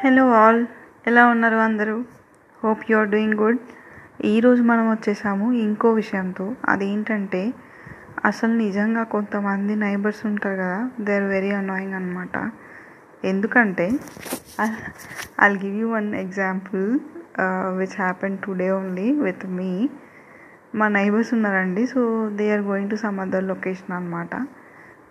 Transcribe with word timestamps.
Hello 0.00 0.22
all 0.32 0.60
ఎలా 1.06 1.26
ఉన్నారు 1.26 1.56
అందరూ? 1.56 1.94
Hope 2.62 2.82
you 2.90 2.94
are 2.98 3.08
doing 3.08 3.34
good 3.34 3.58
ఈరోజు 4.24 4.62
మనం 4.62 4.90
వచ్చేసాము 4.90 5.52
ఇంకో 5.64 5.88
విషయంతో. 5.92 6.46
అదేంటంటే 6.68 7.40
అసలు 8.24 8.52
నిజంగా 8.56 9.02
కొంతమంది 9.04 9.76
నైబర్స్ 9.76 10.26
ఉంటారు 10.26 10.56
కదా 10.56 10.78
దే 11.00 11.14
ఆర్ 11.14 11.24
వెరీ 11.24 11.50
అనాయింగ్ 11.50 11.94
అనమాట 11.94 12.36
ఎందుకంటే 13.24 13.86
I'll 15.42 15.58
give 15.58 15.76
you 15.76 15.88
one 15.88 16.14
example 16.14 16.86
which 17.78 17.96
happen 18.00 18.38
today 18.38 18.70
only 18.70 19.12
with 19.20 19.46
me 19.50 19.70
మా 20.74 20.88
నైబర్స్ 20.88 21.34
ఉన్నారండి 21.34 21.86
so 21.86 22.02
they 22.30 22.52
are 22.52 22.60
going 22.60 22.90
to 22.90 22.96
some 22.96 23.20
other 23.20 23.44
location 23.44 23.92
అనమాట 23.92 24.34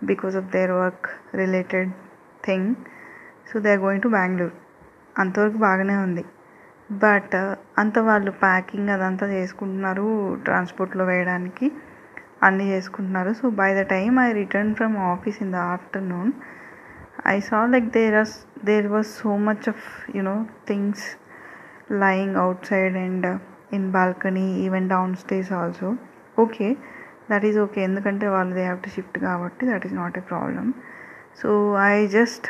because 0.04 0.36
of 0.36 0.50
their 0.52 0.72
work 0.72 1.08
related 1.36 1.92
thing 2.46 2.70
so 3.52 3.60
they 3.60 3.72
are 3.72 3.80
going 3.80 4.02
to 4.02 4.08
Bengaluru 4.08 4.69
అంతవరకు 5.22 5.60
బాగానే 5.68 5.96
ఉంది. 6.06 6.24
But 6.90 7.36
అంత 7.82 7.98
వాళ్ళు 8.08 8.32
packing 8.44 8.92
అదంతా 8.96 9.26
చేసుకుంటున్నారు 9.36 10.08
ట్రాన్స్పోర్ట్లో 10.48 11.04
వేయడానికి. 11.12 11.68
అన్నీ 12.48 12.66
చేసుకుంటున్నారు. 12.74 13.32
So 13.40 13.46
by 13.62 13.70
the 13.80 13.84
time 13.94 14.18
I 14.26 14.30
return 14.42 14.74
from 14.80 14.96
office 15.14 15.40
in 15.46 15.54
the 15.56 15.62
afternoon 15.76 16.32
I 17.28 17.38
saw 17.50 17.60
like 17.74 17.88
there 17.98 18.16
are 18.16 18.32
there 18.66 18.88
was 18.88 19.10
so 19.22 19.32
much 19.48 19.66
of 19.74 19.86
you know 20.18 20.36
things 20.70 21.06
lying 22.04 22.38
outside 22.72 22.98
and 23.06 23.28
in 23.78 23.88
balcony 23.92 24.48
even 24.66 24.88
downstairs 25.16 25.52
also 25.60 25.90
okay 26.38 26.68
that 27.32 27.46
is 27.50 27.60
okay 27.60 27.80
ఎందుకంటే 27.84 28.28
వాళ్ళు 28.36 28.54
they 28.56 28.64
have 28.64 28.82
to 28.86 28.90
shift 28.90 29.18
కాబట్టి 29.28 29.64
that 29.72 29.86
is 29.88 29.96
not 30.02 30.18
a 30.18 30.24
problem 30.32 30.70
so 31.42 31.50
I 31.90 31.96
just 32.18 32.48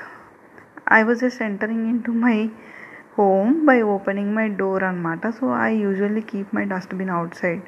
I 0.98 1.04
was 1.04 1.20
just 1.20 1.42
entering 1.42 1.88
into 2.04 2.12
my 2.12 2.38
home 3.18 3.66
by 3.66 3.82
opening 3.96 4.36
my 4.36 4.48
door 4.48 4.84
అనమాట 4.84 5.28
so 5.30 5.46
I 5.58 5.70
usually 5.76 6.22
keep 6.22 6.56
my 6.56 6.64
dustbin 6.66 7.10
outside 7.36 7.64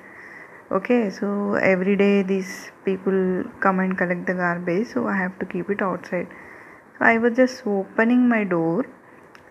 okay 0.74 1.10
so 1.10 1.28
every 1.64 1.96
day 1.96 2.24
these 2.24 2.54
people 2.88 3.20
come 3.64 3.80
and 3.80 3.98
collect 3.98 4.28
the 4.32 4.32
garbage 4.32 4.88
so 4.94 5.02
I 5.10 5.16
have 5.16 5.32
to 5.32 5.46
keep 5.46 5.72
it 5.72 5.84
outside 6.08 6.30
so 6.98 7.06
I 7.06 7.18
was 7.18 7.36
just 7.36 7.68
opening 7.68 8.30
my 8.30 8.44
door 8.44 8.88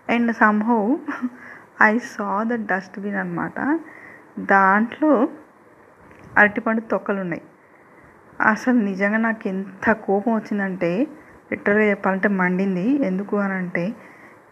and 0.09 0.33
somehow 0.33 0.81
I 1.81 1.97
saw 1.97 2.43
the 2.43 2.53
dustbin 2.71 3.15
అనమాట 3.15 3.59
దాంట్లో 4.39 5.11
అరటిపండు 6.37 6.81
తొక్కలు 6.81 7.19
ఉన్నాయి. 7.21 7.43
అసలు 8.41 8.77
నిజంగా 8.79 9.17
నాకు 9.17 9.47
ఎంత 9.47 9.91
కోపం 9.91 10.35
వచ్చిందంటే 10.35 10.91
లిటరల్గా 11.51 11.87
చెప్పాలంటే 11.91 12.29
మండింది. 12.41 12.87
ఎందుకు 13.09 13.35
అని 13.45 13.55
అంటే 13.61 13.85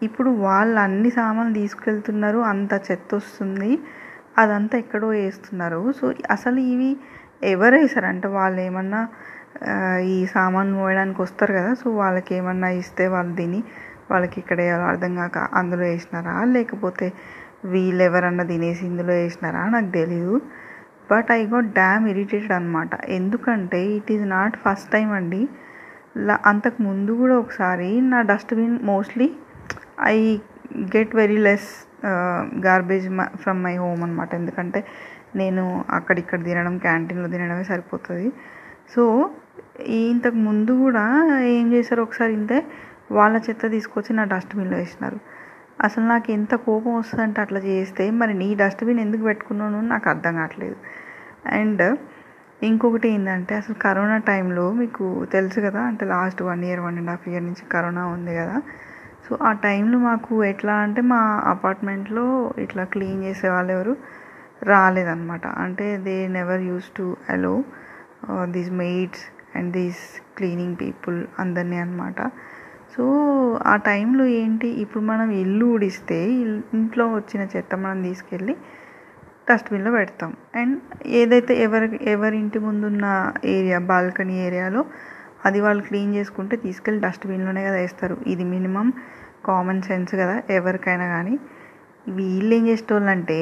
ఇప్పుడు 0.06 0.30
వాళ్ళు 0.46 0.78
అన్ని 0.86 1.10
సామాన్లు 1.18 1.54
తీసుకెళ్తున్నారు 1.62 2.38
అంత 2.52 2.72
చెత్త 2.88 3.10
వస్తుంది 3.20 3.70
అదంతా 4.42 4.74
ఎక్కడో 4.82 5.08
వేస్తున్నారు. 5.22 5.80
సో 5.98 6.04
అసలు 6.36 6.58
ఇవి 6.72 6.90
ఎవరు 7.52 7.76
వేసారంటే 7.82 8.28
వాళ్ళు 8.38 8.60
ఏమన్నా 8.68 9.00
ఈ 10.14 10.16
సామాన్ 10.34 10.70
మోయడానికి 10.78 11.20
వస్తారు 11.26 11.52
కదా 11.58 11.70
సో 11.80 11.86
వాళ్ళకి 12.00 12.32
ఏమన్నా 12.38 12.68
ఇస్తే 12.80 13.04
వాళ్ళు 13.14 13.32
తిని 13.40 13.60
వాళ్ళకి 14.10 14.36
ఇక్కడ 14.42 14.58
వేయాలో 14.62 14.84
అర్థం 14.92 15.12
కాక 15.20 15.38
అందులో 15.58 15.84
వేసినారా? 15.92 16.34
లేకపోతే 16.54 17.06
వీళ్ళు 17.72 18.02
ఎవరన్నా 18.08 18.44
తినేసి 18.52 18.82
ఇందులో 18.90 19.14
వేసినారా? 19.22 19.62
నాకు 19.74 19.90
తెలీదు. 19.98 20.34
But 21.10 21.30
I 21.38 21.40
got 21.52 21.70
damn 21.80 22.04
irritated 22.12 22.54
అనమాట 22.58 22.92
ఎందుకంటే 23.18 23.80
it 23.98 24.10
is 24.16 24.26
not 24.36 24.56
first 24.64 24.88
time 24.94 25.08
అండి. 25.18 25.42
అంతకు 26.48 26.78
ముందు 26.82 27.12
కూడా 27.12 27.34
ఒకసారి 27.38 27.90
నా 28.12 28.18
dustbin 28.30 28.76
mostly 28.90 29.28
I 30.14 30.16
get 30.94 31.14
very 31.20 31.38
less 31.46 31.68
garbage 32.66 33.06
from 33.42 33.60
my 33.66 33.74
home 33.76 34.02
అనమాట 34.02 34.30
ఎందుకంటే 34.34 34.80
నేను 35.40 35.64
అక్కడిక్కడ 35.98 36.40
తినడం 36.48 36.74
క్యాంటీన్లో 36.78 37.28
తినడమే 37.28 37.64
సరిపోతుంది. 37.72 38.28
సో 38.94 39.02
ఇంతకు 40.04 40.38
ముందు 40.48 40.72
కూడా 40.84 41.04
ఏం 41.58 41.66
చేశారు 41.74 42.02
ఒకసారి 42.06 42.32
ఇంతే 42.38 42.58
వాళ్ళ 43.18 43.36
చెత్త 43.46 43.70
తీసుకొచ్చి 43.70 44.12
నా 44.18 44.24
డస్ట్బిన్లో 44.32 44.76
వేసినారు. 44.76 45.18
అసలు 45.86 46.04
నాకు 46.04 46.28
ఎంత 46.38 46.52
కోపం 46.66 46.92
వస్తుందంటే 47.00 47.40
అట్లా 47.44 47.60
చేస్తే 47.68 48.04
మరి 48.20 48.32
నీ 48.42 48.48
డస్ట్బిన్ 48.62 49.00
ఎందుకు 49.06 49.22
పెట్టుకున్నాను 49.28 49.78
నాకు 49.92 50.06
అర్థం 50.12 50.34
కావట్లేదు. 50.40 50.76
అండ్ 51.58 51.82
ఇంకొకటి 52.62 53.08
ఏంటంటే 53.08 53.52
అసలు 53.54 53.74
కరోనా 53.82 54.16
టైంలో 54.30 54.64
మీకు 54.72 55.04
తెలుసు 55.32 55.58
కదా 55.60 55.80
అంటే 55.80 56.04
last 56.04 56.40
one 56.42 56.62
year 56.64 56.80
one 56.80 56.96
and 56.98 57.10
half 57.10 57.26
year 57.28 57.44
నుంచి 57.44 57.64
కరోనా 57.72 58.06
ఉంది 58.06 58.32
కదా. 58.36 58.56
సో 59.26 59.38
ఆ 59.42 59.52
టైంలో 59.64 59.98
మాకు 59.98 60.44
ఎట్లా 60.44 60.74
అంటే 60.76 61.00
మా 61.12 61.20
అపార్ట్మెంట్లో 61.46 62.24
ఇట్లా 62.58 62.84
క్లీన్ 62.84 63.24
చేసే 63.24 63.48
వాళ్ళు 63.48 63.72
ఎవరు 63.72 63.94
రాలేదన్నమాట. 64.62 65.46
అంటే 65.64 65.96
they 65.98 66.16
never 66.28 66.60
use 66.60 66.88
to 66.96 67.06
allow 67.28 67.54
these 68.50 68.70
maids 68.82 69.24
and 69.56 69.70
these 69.72 70.02
cleaning 70.38 70.76
people 70.76 71.18
అందరినీ 71.38 71.78
అనమాట 71.78 72.20
సో 72.96 73.04
ఆ 73.66 73.76
టైంలో 73.76 74.24
ఏంటి 74.40 74.68
ఇప్పుడు 74.82 75.02
మనం 75.04 75.30
ఇల్లు 75.42 75.66
ఊడిస్తే 75.66 76.18
ఇంట్లో 76.74 77.04
వచ్చిన 77.14 77.42
చెత్త 77.56 77.74
మనం 77.74 78.02
తీసుకెళ్ళి 78.02 78.54
డస్ట్బిన్లో 79.50 79.90
పెడతాం. 79.98 80.30
అండ్ 80.60 80.76
ఏదైతే 81.20 81.52
ఎవరి 81.66 81.88
ఎవరి 82.14 82.36
ఇంటి 82.42 82.58
ముందున్న 82.66 83.06
ఏరియా 83.56 83.78
బాల్కనీ 83.90 84.36
ఏరియాలో 84.46 84.82
అది 85.46 85.58
వాళ్ళు 85.64 85.82
క్లీన్ 85.88 86.12
చేసుకుంటే 86.18 86.54
తీసుకెళ్ళి 86.64 87.00
డస్ట్బిన్లోనే 87.06 87.62
కదా 87.68 87.78
వేస్తారు. 87.84 88.16
ఇది 88.32 88.44
మినిమం 88.54 88.88
కామన్ 89.48 89.82
సెన్స్ 89.88 90.12
కదా 90.22 90.36
ఎవరికైనా 90.58 91.06
కానీ 91.14 91.34
వీళ్ళు 92.06 92.52
ఏం 92.58 92.64
చేసేటోళ్ళంటే 92.70 93.38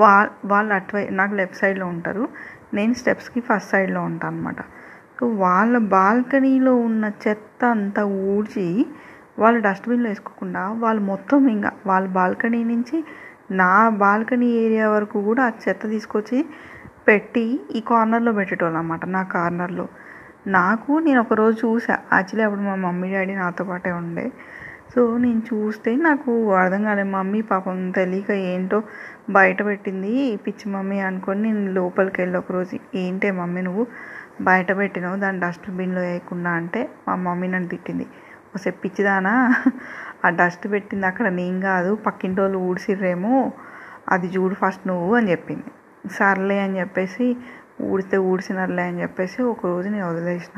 వా 0.00 0.12
వాళ్ళు 0.52 0.72
అటువై 0.78 1.02
నాకు 1.18 1.34
లెఫ్ట్ 1.40 1.58
సైడ్లో 1.62 1.86
ఉంటారు. 1.94 2.24
నేను 2.76 2.94
స్టెప్స్కి 3.00 3.40
ఫస్ట్ 3.48 3.70
సైడ్లో 3.74 4.00
ఉంటాను 4.10 4.36
అనమాట 4.36 4.60
సో 5.16 5.26
వాళ్ళ 5.44 5.74
బాల్కనీలో 5.94 6.72
ఉన్న 6.88 7.04
చెత్త 7.24 7.62
అంతా 7.76 8.02
ఊడ్చి 8.32 8.66
వాళ్ళు 9.42 9.58
డస్ట్బిన్లో 9.66 10.08
వేసుకోకుండా 10.12 10.62
వాళ్ళు 10.84 11.02
మొత్తం 11.10 11.40
ఇంకా 11.54 11.70
వాళ్ళ 11.90 12.06
బాల్కనీ 12.18 12.60
నుంచి 12.72 12.96
నా 13.50 13.72
బాల్కనీ 13.88 14.48
ఏరియా 14.54 14.90
వరకు 14.90 15.18
కూడా 15.22 15.42
ఆ 15.42 15.52
చెత్త 15.62 15.82
తీసుకొచ్చి 15.88 16.38
పెట్టి 17.08 17.44
ఈ 17.76 17.80
కార్నర్లో 17.80 18.32
పెట్టేటోళ్ళు 18.32 18.78
అనమాట 18.78 19.04
నా 19.06 19.22
కార్నర్లో. 19.22 19.86
నాకు 20.46 20.92
నేను 20.98 21.20
ఒకరోజు 21.20 21.56
చూసా. 21.64 21.94
యాక్చువల్లీ 22.12 22.44
అప్పుడు 22.44 22.60
మా 22.60 22.74
మమ్మీ 22.74 23.08
డాడీ 23.12 23.34
నాతో 23.34 23.64
పాటే 23.64 23.90
ఉండే. 23.92 24.26
సో 24.94 25.16
నేను 25.16 25.42
చూస్తే 25.50 25.90
నాకు 25.96 26.52
అర్థం 26.54 26.84
కాలేదు 26.84 27.10
మమ్మీ 27.10 27.40
పాపం 27.42 27.76
తెలియక 27.90 28.30
ఏంటో 28.30 28.78
బయట 29.30 29.58
పెట్టింది 29.62 30.12
పిచ్చి 30.36 30.66
మమ్మీ 30.70 30.98
అనుకొని 31.00 31.42
నేను 31.42 31.72
లోపలికి 31.72 32.20
వెళ్ళి 32.20 32.38
ఒకరోజు 32.38 32.78
ఏంటే 32.94 33.30
మమ్మీ 33.30 33.62
నువ్వు 33.62 33.86
బయట 34.40 34.70
పెట్టినావు 34.76 35.16
దాన్ని 35.16 35.40
డస్ట్బిన్లో 35.40 36.00
వేయకుండా 36.00 36.50
అంటే 36.50 36.90
మా 37.08 37.14
మమ్మీ 37.14 37.48
నన్ను 37.48 37.68
తిట్టింది. 37.68 38.06
ఒకసారి 38.52 38.76
పిచ్చిదానా? 38.84 39.34
ఆ 40.24 40.28
డస్ట్ 40.30 40.64
పెట్టింది 40.72 41.06
అక్కడ 41.06 41.28
నేను 41.32 41.60
కాదు 41.62 41.94
పక్కింటి 42.06 42.40
వాళ్ళు 42.40 42.58
ఊడిసిర్రేమో 42.68 43.34
అది 44.08 44.28
చూడు 44.28 44.54
ఫస్ట్ 44.54 44.84
నువ్వు 44.86 45.14
అని 45.14 45.30
చెప్పింది. 45.30 45.68
సర్లే 46.10 46.58
అని 46.60 46.78
చెప్పేసి 46.80 47.26
ఊడితే 47.82 48.16
ఊడిసినర్లే 48.30 48.82
అని 48.82 49.00
చెప్పేసి 49.02 49.42
ఒకరోజు 49.52 49.88
నేను 49.88 50.06
వదిలేసిన. 50.08 50.56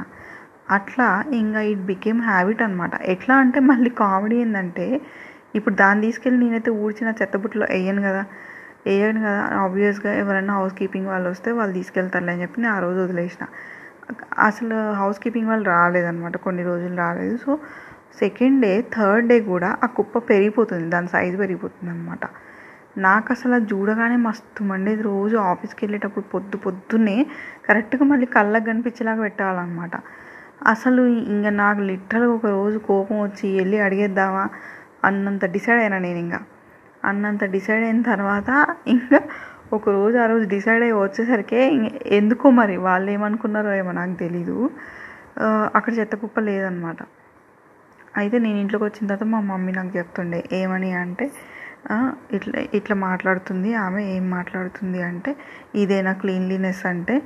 అట్లా 0.71 1.07
ఇంకా 1.35 1.61
ఇట్ 1.73 1.85
బికేమ్ 1.87 2.21
హ్యాబిట్ 2.23 2.63
అనమాట 2.63 2.95
ఎట్లా 3.05 3.35
అంటే 3.37 3.61
మళ్ళీ 3.71 3.91
కామెడీ 4.03 4.37
ఏంటంటే 4.37 4.87
ఇప్పుడు 5.55 5.75
దాన్ని 5.75 6.03
తీసుకెళ్ళి 6.07 6.39
నేనైతే 6.45 6.71
ఊడ్చిన 6.85 7.15
చెత్తబుట్టలో 7.21 7.67
వేయను 7.71 8.03
కదా. 8.03 8.23
వేయను 8.87 9.21
కదా. 9.21 9.43
ఆబ్వియస్గా 9.65 10.13
ఎవరైనా 10.15 10.55
హౌస్ 10.55 10.75
కీపింగ్ 10.75 11.07
వాళ్ళు 11.07 11.29
వస్తే 11.31 11.51
వాళ్ళు 11.53 11.75
తీసుకెళ్తారులే 11.75 12.33
అని 12.33 12.43
చెప్పి 12.43 12.61
నేను 12.61 12.75
ఆ 12.75 12.81
రోజు 12.81 13.01
వదిలేసిన. 13.01 13.45
అసలు 14.39 14.77
హౌస్ 14.93 15.19
కీపింగ్ 15.25 15.49
వాళ్ళు 15.49 15.67
రాలేదనమాట 15.71 16.37
కొన్ని 16.47 16.63
రోజులు 16.63 16.97
రాలేదు. 16.97 17.37
So 17.37 17.53
second 18.21 18.59
day 18.63 18.73
third 18.97 19.29
day 19.29 19.37
కూడా 19.53 19.69
ఆ 19.85 19.87
కుప్ప 19.99 20.19
పెరిగిపోతుంది 20.31 20.87
దాని 20.91 21.09
సైజు 21.09 21.37
పెరిగిపోతుంది 21.37 21.91
అనమాట 21.93 22.25
నాకు 22.99 23.29
అసలు 23.33 23.53
అది 23.55 23.67
చూడగానే 23.73 24.17
మస్తు 24.27 24.63
మండేది. 24.65 25.03
రోజు 25.03 25.37
ఆఫీస్కి 25.53 25.81
వెళ్ళేటప్పుడు 25.85 26.27
పొద్దు 26.35 26.57
పొద్దున్నే 26.57 27.17
కరెక్ట్గా 27.69 28.05
మళ్ళీ 28.05 28.27
కళ్ళకు 28.37 28.67
కనిపించేలాగా 28.71 29.23
పెట్టాలన్నమాట 29.23 29.95
అసలు 30.73 31.03
ఇంకా 31.35 31.51
నాకు 31.63 31.81
లిటరల్గా 31.91 32.33
ఒక 32.35 32.47
రోజు 32.59 32.79
కోపం 32.91 33.17
వచ్చి 33.23 33.47
వెళ్ళి 33.59 33.79
అడిగేద్దామా? 33.87 34.45
అన్నంత 35.05 35.45
డిసైడ్ 35.57 35.81
అయినా 35.81 35.99
నేను 35.99 36.19
ఇంకా 36.19 36.41
అన్నంత 37.05 37.45
డిసైడ్ 37.55 37.85
అయిన 37.85 38.03
తర్వాత 38.03 38.51
ఇంకా 38.87 39.19
ఒక 39.73 39.89
రోజు 39.97 40.17
ఆ 40.19 40.27
రోజు 40.27 40.45
డిసైడ్ 40.49 40.83
అయ్యి 40.87 40.97
వచ్చేసరికి 40.99 41.61
ఎందుకో 42.19 42.47
మరి 42.59 42.75
వాళ్ళు 42.87 43.09
ఏమనుకున్నారో 43.11 43.71
ఏమో 43.75 43.93
నాకు 43.93 44.17
తెలీదు. 44.23 44.57
అక్కడ 45.77 45.93
చెత్త 45.99 46.15
కుప్ప 46.15 46.41
లేదనమాట. 46.41 46.99
అయితే 48.17 48.37
నేను 48.39 48.59
ఇంట్లోకి 48.63 48.85
వచ్చిన 48.85 49.05
తర్వాత 49.07 49.27
మా 49.35 49.39
మమ్మీ 49.51 49.73
నాకు 49.73 49.93
చెప్తుండే 49.99 50.41
ఏమని? 50.53 50.91
అంటే 51.03 51.27
ఇట్లా 52.37 52.59
ఇట్లా 52.79 52.97
మాట్లాడుతుంది 53.07 53.71
ఆమె 53.85 54.03
ఏం 54.17 54.25
మాట్లాడుతుంది? 54.31 54.99
అంటే 55.03 55.31
ఇదేనా 55.75 56.13
క్లీన్లీనెస్ 56.23 56.83
అంటే 56.93 57.17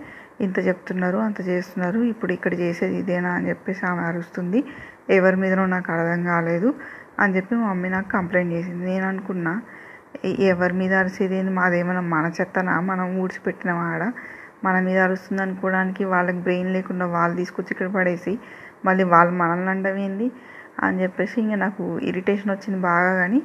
ఇంత 0.40 0.58
చెప్తున్నారు 0.68 1.18
అంత 1.26 1.40
చేస్తున్నారు 1.50 1.98
ఇప్పుడు 2.12 2.32
ఇక్కడ 2.32 2.54
చేసేది 2.62 2.96
ఇదేనా? 3.02 3.30
అని 3.38 3.48
చెప్పేసి 3.52 3.82
ఆమె 3.90 4.02
అరుస్తుంది 4.10 4.60
ఎవరి 5.10 5.36
మీదనో 5.36 5.64
నాకు 5.74 5.90
అర్థం 5.92 6.22
కాలేదు 6.32 6.70
అని 7.20 7.34
చెప్పి 7.36 7.54
మా 7.56 7.66
మమ్మీ 7.68 7.88
నాకు 7.96 8.08
కంప్లైంట్ 8.16 8.52
చేసింది. 8.56 8.84
నేను 8.92 9.06
అనుకున్నా 9.12 9.52
ఎవరి 10.48 10.74
మీద 10.74 10.92
అరిసేది 10.94 11.34
అదేమన్నా 11.34 11.54
మాదేమైనా 11.60 12.02
మన 12.12 12.26
చెత్తనా? 12.38 12.74
మనం 12.90 13.06
ఊడ్చిపెట్టిన 13.22 13.70
ఆడ? 13.86 14.02
మన 14.64 14.76
మీద 14.80 14.98
అరుస్తుంది 14.98 15.42
అనుకోవడానికి 15.42 16.02
వాళ్ళకి 16.12 16.40
బ్రెయిన్ 16.46 16.70
లేకుండా 16.76 17.06
వాళ్ళు 17.14 17.34
తీసుకొచ్చి 17.36 17.70
ఇక్కడ 17.74 17.88
పడేసి 17.96 18.32
మళ్ళీ 18.84 19.04
వాళ్ళు 19.12 19.32
మనల్ని 19.40 19.70
అండం 19.70 19.98
ఏంది? 20.06 20.28
అని 20.84 20.96
చెప్పేసి 21.02 21.36
ఇంకా 21.42 21.56
నాకు 21.56 21.82
ఇరిటేషన్ 22.08 22.50
వచ్చింది 22.50 22.78
బాగా 22.82 23.12
కానీ 23.20 23.40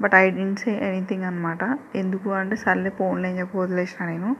but 0.00 0.14
I 0.14 0.24
didn't 0.30 0.60
say 0.60 0.72
anything 0.88 1.24
అనమాట 1.24 1.62
ఎందుకు 1.96 2.28
అంటే 2.40 2.56
సర్లే 2.62 2.90
ఫోన్లో 2.98 3.26
అని 3.28 3.38
చెప్పి 3.40 3.56
వదిలేసిన 3.58 4.04
నేను. 4.10 4.30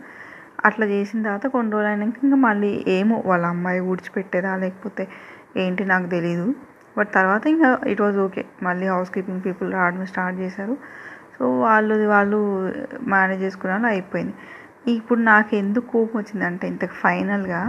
అట్లా 0.69 0.87
చేసిన 0.87 1.19
తర్వాత 1.23 1.47
కొన్ని 1.55 1.71
రోజులు 1.73 1.91
అయినాక 1.91 2.19
ఇంకా 2.25 2.39
మళ్ళీ 2.47 2.71
ఏమో 2.97 3.17
వాళ్ళ 3.27 3.45
అమ్మాయి 3.47 3.81
ఊడ్చిపెట్టేదా 3.91 4.53
లేకపోతే 4.57 5.05
ఏంటి 5.57 5.85
నాకు 5.93 6.09
తెలీదు. 6.17 6.47
బట్ 6.97 7.11
తర్వాత 7.15 7.45
ఇంకా 7.47 7.69
ఇట్ 7.93 8.01
వాజ్ 8.01 8.19
ఓకే 8.19 8.43
మళ్ళీ 8.63 8.87
హౌస్ 8.89 9.11
కీపింగ్ 9.15 9.43
పీపుల్ 9.47 9.69
రావడం 9.73 10.05
స్టార్ట్ 10.13 10.39
చేశారు. 10.41 10.75
సో 11.41 11.47
వాళ్ళు 11.59 11.95
వాళ్ళు 12.07 12.39
మేనేజ్ 13.13 13.43
చేసుకున్న 13.43 13.87
అయిపోయింది. 13.87 14.35
ఇప్పుడు 14.97 15.21
నాకు 15.21 15.51
ఎందుకు 15.55 15.87
కోపం 15.93 16.17
వచ్చిందంటే 16.19 16.65
ఇంతకు 16.69 16.95
ఫైనల్గా 17.05 17.61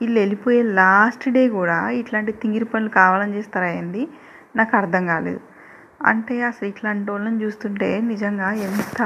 వీళ్ళు 0.00 0.18
వెళ్ళిపోయే 0.20 0.62
లాస్ట్ 0.80 1.24
డే 1.36 1.42
కూడా 1.48 1.76
ఇట్లాంటి 2.00 2.32
తింగిరి 2.32 2.64
పనులు 2.64 2.90
కావాలని 3.00 3.36
చేస్తారా 3.38 3.68
ఏంది? 3.78 4.02
నాకు 4.56 4.72
అర్థం 4.76 5.06
కాలేదు. 5.06 5.40
అంటే 6.06 6.34
అసలు 6.42 6.66
ఇట్లాంటి 6.68 7.10
వాళ్ళని 7.10 7.40
చూస్తుంటే 7.44 7.88
నిజంగా 8.12 8.48
ఎంత 8.66 9.00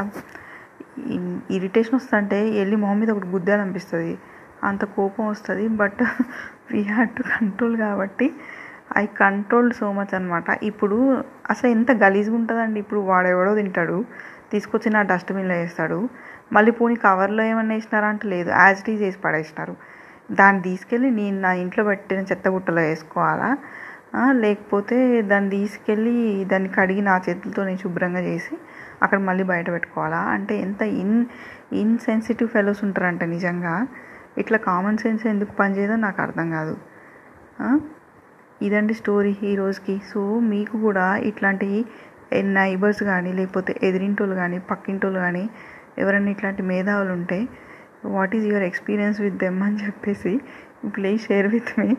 ఇరిటేషన్ 1.51 1.97
వస్తుందంటే 1.99 2.39
వెళ్ళి 2.59 2.77
మొహం 2.77 2.99
మీద 3.01 3.11
ఒకటి 3.11 3.29
గుద్దాలనిపిస్తుంది. 3.29 4.13
అంత 4.65 4.83
కోపం 4.97 5.25
వస్తుంది 5.29 5.69
but 5.83 6.03
we 6.73 6.83
had 6.91 7.13
to 7.17 7.23
control 7.35 7.77
కాబట్టి 7.77 8.27
ఐ 8.99 9.07
కంట్రోల్డ్ 9.07 9.75
సో 9.75 9.93
మచ్ 9.93 10.15
అనమాట 10.15 10.45
ఇప్పుడు 10.63 10.97
అసలు 11.51 11.71
ఎంత 11.71 11.91
గలీజ్గా 11.93 12.35
ఉంటుందండి. 12.35 12.81
ఇప్పుడు 12.81 13.01
వాడెవడో 13.01 13.55
తింటాడు 13.55 14.05
తీసుకొచ్చి 14.53 14.93
నా 14.93 15.03
డస్ట్బిన్లో 15.03 15.55
వేస్తాడు. 15.55 16.09
మళ్ళీ 16.53 16.73
పోనీ 16.73 16.95
కవర్లో 16.95 17.43
ఏమన్నా 17.43 17.75
వేసినారా 17.75 18.09
అంటే 18.09 18.29
లేదు. 18.29 18.51
యాజ్ 18.51 18.79
ఇట్ 18.81 18.91
ఈజ్ 18.91 19.03
వేసి 19.03 19.19
పడేసినారు. 19.19 19.77
దాన్ని 20.33 20.63
తీసుకెళ్ళి 20.63 21.11
నేను 21.11 21.41
నా 21.41 21.53
ఇంట్లో 21.53 21.85
పెట్టిన 21.85 22.19
చెత్త 22.19 22.49
గుట్టలో 22.49 22.83
వేసుకోవాలా? 22.83 23.51
లేకపోతే 24.31 25.23
దాన్ని 25.23 25.51
తీసుకెళ్ళి 25.51 26.45
దాన్ని 26.45 26.69
కడిగి 26.69 27.01
నా 27.01 27.17
చేతులతో 27.29 27.65
నేను 27.65 27.79
శుభ్రంగా 27.79 28.21
చేసి 28.21 28.55
అక్కడ 29.03 29.19
మళ్ళీ 29.19 29.45
బయట 29.45 29.71
పెట్టుకోవాలా? 29.71 30.17
అంటే 30.17 30.55
ఎంత 30.61 30.83
ఇన్ 30.83 31.25
ఇన్సెన్సిటివ్ 31.73 32.49
ఫెలోస్ 32.49 32.85
ఉంటారంట 32.85 33.25
నిజంగా. 33.25 33.87
ఇట్లా 34.39 34.59
కామన్ 34.59 34.99
సెన్స్ 34.99 35.27
ఎందుకు 35.27 35.53
పనిచేయదో 35.53 35.97
నాకు 35.97 36.23
అర్థం 36.23 36.51
కాదు. 36.51 36.75
ఇదండి 38.63 38.95
స్టోరీ 38.95 39.37
ఈ 39.43 39.57
రోజుకి. 39.57 39.99
సో 40.15 40.41
మీకు 40.41 40.79
కూడా 40.79 41.17
ఇట్లాంటి 41.17 41.85
నైబర్స్ 42.43 43.03
కానీ 43.03 43.33
లేకపోతే 43.33 43.77
ఎదిరింటోళ్ళు 43.83 44.35
కానీ 44.35 44.59
పక్కింటోళ్ళు 44.59 45.19
కానీ 45.19 45.51
ఎవరైనా 45.99 46.31
ఇట్లాంటి 46.31 46.63
మేధావులు 46.63 47.13
ఉంటే 47.13 47.49
what 48.05 48.37
is 48.37 48.47
your 48.47 48.63
experience 48.63 49.21
with 49.21 49.35
them 49.35 49.63
అని 49.63 49.87
చెప్పేసి 49.87 50.41
please 50.97 51.23
share 51.23 51.47
with 51.47 51.81
me 51.81 51.97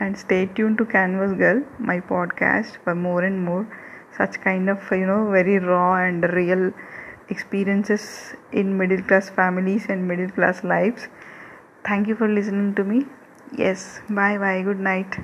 and 0.00 0.16
stay 0.16 0.46
tuned 0.46 0.76
to 0.76 0.82
Canvas 0.82 1.32
Girl 1.32 1.62
my 1.80 2.00
podcast 2.00 2.80
for 2.86 2.94
more 2.94 3.24
and 3.24 3.40
more 3.40 3.66
such 4.22 4.38
kind 4.44 4.70
of 4.70 4.92
you know 4.92 5.24
very 5.24 5.58
raw 5.58 5.94
and 5.96 6.30
real 6.30 6.72
experiences 7.30 8.08
in 8.54 8.78
middle 8.78 9.02
class 9.02 9.30
families 9.30 9.90
and 9.90 10.06
middle 10.08 10.28
class 10.28 10.64
lifes 10.64 11.06
thank 11.86 12.08
you 12.08 12.14
for 12.14 12.30
listening 12.30 12.74
to 12.74 12.82
me 12.82 13.02
yes 13.60 14.14
bye 14.14 14.38
bye 14.38 14.62
good 14.64 14.84
night 14.84 15.16